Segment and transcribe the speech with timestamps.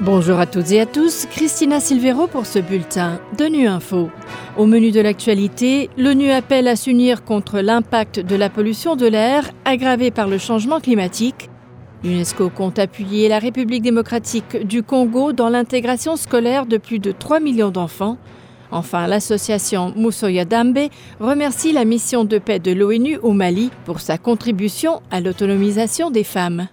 [0.00, 4.10] Bonjour à toutes et à tous, Christina Silvero pour ce bulletin de Info.
[4.56, 9.50] Au menu de l'actualité, l'ONU appelle à s'unir contre l'impact de la pollution de l'air
[9.64, 11.50] aggravée par le changement climatique.
[12.04, 17.40] L'UNESCO compte appuyer la République démocratique du Congo dans l'intégration scolaire de plus de 3
[17.40, 18.18] millions d'enfants.
[18.70, 24.16] Enfin, l'association Moussoya Dambe remercie la mission de paix de l'ONU au Mali pour sa
[24.16, 26.68] contribution à l'autonomisation des femmes.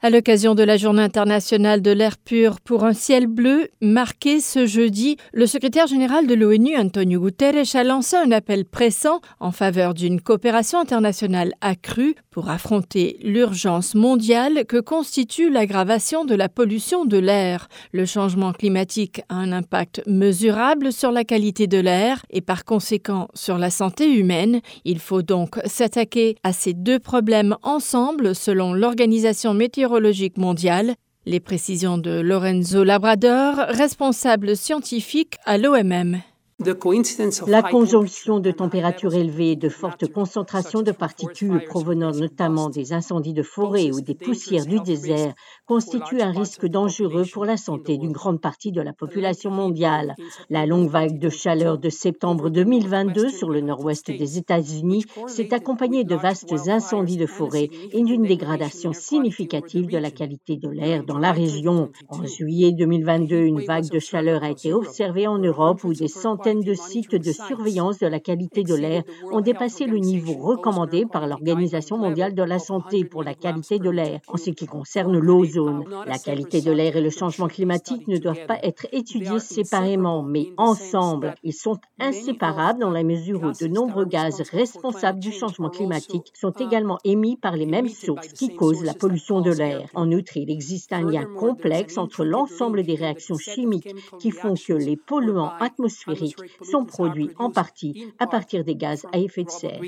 [0.00, 4.64] À l'occasion de la Journée internationale de l'air pur pour un ciel bleu, marqué ce
[4.64, 9.94] jeudi, le secrétaire général de l'ONU, Antonio Guterres, a lancé un appel pressant en faveur
[9.94, 17.18] d'une coopération internationale accrue pour affronter l'urgence mondiale que constitue l'aggravation de la pollution de
[17.18, 17.66] l'air.
[17.90, 23.26] Le changement climatique a un impact mesurable sur la qualité de l'air et par conséquent
[23.34, 24.60] sur la santé humaine.
[24.84, 29.87] Il faut donc s'attaquer à ces deux problèmes ensemble selon l'Organisation météorologique
[30.36, 30.94] mondiale.
[31.26, 36.20] Les précisions de Lorenzo Labrador, responsable scientifique à l'OMM.
[36.60, 43.32] La conjonction de températures élevées et de fortes concentrations de particules provenant notamment des incendies
[43.32, 45.34] de forêt ou des poussières du désert
[45.66, 50.16] constitue un risque dangereux pour la santé d'une grande partie de la population mondiale.
[50.50, 56.02] La longue vague de chaleur de septembre 2022 sur le nord-ouest des États-Unis s'est accompagnée
[56.02, 61.18] de vastes incendies de forêt et d'une dégradation significative de la qualité de l'air dans
[61.18, 61.92] la région.
[62.08, 66.47] En juillet 2022, une vague de chaleur a été observée en Europe où des centaines
[66.54, 71.26] de sites de surveillance de la qualité de l'air ont dépassé le niveau recommandé par
[71.26, 75.84] l'Organisation mondiale de la santé pour la qualité de l'air en ce qui concerne l'ozone.
[76.06, 80.46] La qualité de l'air et le changement climatique ne doivent pas être étudiés séparément, mais
[80.56, 81.34] ensemble.
[81.42, 86.52] Ils sont inséparables dans la mesure où de nombreux gaz responsables du changement climatique sont
[86.52, 89.88] également émis par les mêmes sources qui causent la pollution de l'air.
[89.94, 94.72] En outre, il existe un lien complexe entre l'ensemble des réactions chimiques qui font que
[94.72, 99.80] les polluants atmosphériques sont produits en partie à partir des gaz à effet de serre.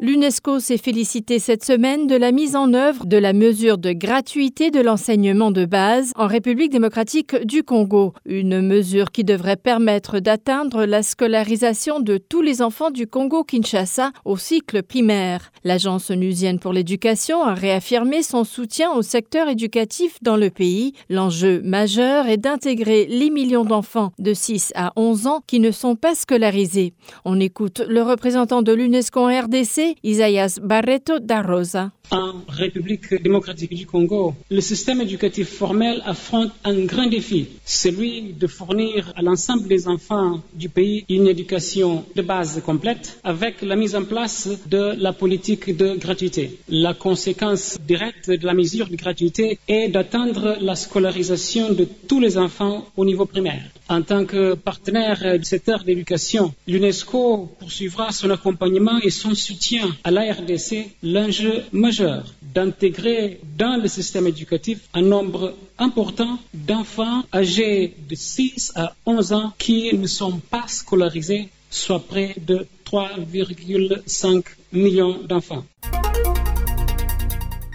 [0.00, 4.70] L'UNESCO s'est félicité cette semaine de la mise en œuvre de la mesure de gratuité
[4.70, 10.84] de l'enseignement de base en République démocratique du Congo, une mesure qui devrait permettre d'atteindre
[10.84, 15.50] la scolarisation de tous les enfants du Congo-Kinshasa au cycle primaire.
[15.64, 20.92] L'Agence onusienne pour l'éducation a réaffirmé son soutien au secteur éducatif dans le pays.
[21.10, 25.96] L'enjeu majeur est d'intégrer les millions d'enfants de 6 à 11 ans qui ne sont
[25.96, 26.92] pas scolarisés.
[27.24, 31.92] On écoute le représentant de l'UNESCO en RDC, Isaías Barreto da Rosa.
[32.10, 38.46] En République démocratique du Congo, le système éducatif formel affronte un grand défi, celui de
[38.46, 43.94] fournir à l'ensemble des enfants du pays une éducation de base complète avec la mise
[43.94, 46.58] en place de la politique de gratuité.
[46.70, 52.38] La conséquence directe de la mesure de gratuité est d'atteindre la scolarisation de tous les
[52.38, 53.68] enfants au niveau primaire.
[53.90, 60.10] En tant que partenaire du secteur d'éducation, l'UNESCO poursuivra son accompagnement et son soutien à
[60.10, 68.14] la RDC, l'enjeu majeur d'intégrer dans le système éducatif un nombre important d'enfants âgés de
[68.14, 75.64] 6 à 11 ans qui ne sont pas scolarisés, soit près de 3,5 millions d'enfants.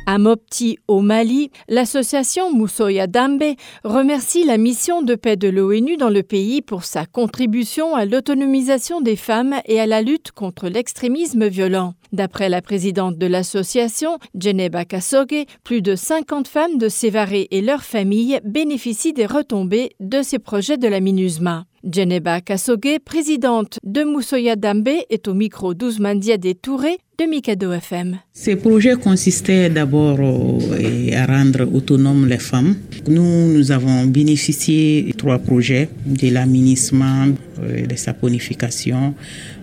[0.06, 3.56] À Mopti, au Mali, l'association Moussoya Dambe
[3.86, 9.00] remercie la mission de paix de l'ONU dans le pays pour sa contribution à l'autonomisation
[9.00, 11.94] des femmes et à la lutte contre l'extrémisme violent.
[12.12, 17.84] D'après la présidente de l'association, Djeneba Kassoge, plus de 50 femmes de Sévaré et leurs
[17.84, 21.66] familles bénéficient des retombées de ces projets de la MINUSMA.
[21.84, 28.20] Djeneba Kassoge, présidente de Moussoya Dambe, est au micro d'Ouzmandia des Touré de Mikado FM.
[28.32, 32.76] Ces projets consistaient d'abord à rendre autonomes les femmes.
[33.08, 37.28] Nous, nous avons bénéficié de trois projets de l'aminissement,
[37.62, 39.14] euh, de saponification,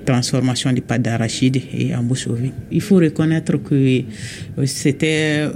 [0.04, 2.52] transformation des pâtes d'arachide et embouchovie.
[2.70, 3.74] Il faut reconnaître que
[4.58, 5.48] euh, c'était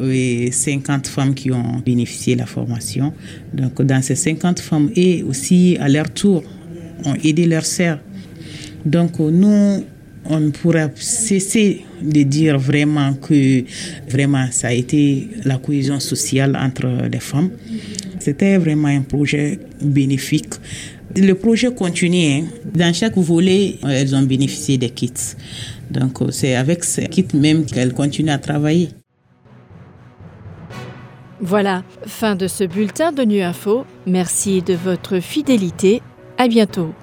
[0.51, 3.13] 50 euh, femmes qui ont bénéficié de la formation.
[3.53, 6.43] Donc dans ces 50 femmes et aussi à leur tour
[7.05, 8.01] ont aidé leurs sœurs.
[8.85, 9.85] Donc nous,
[10.27, 13.65] on ne pourra cesser de dire vraiment que
[14.09, 17.51] vraiment ça a été la cohésion sociale entre les femmes.
[18.19, 20.55] C'était vraiment un projet bénéfique.
[21.17, 22.43] Le projet continue.
[22.43, 22.45] Hein.
[22.75, 25.13] Dans chaque volet, elles ont bénéficié des kits.
[25.91, 28.89] Donc c'est avec ces kits même qu'elles continuent à travailler.
[31.41, 33.85] Voilà, fin de ce bulletin de Nu Info.
[34.07, 36.01] Merci de votre fidélité.
[36.39, 36.95] À bientôt.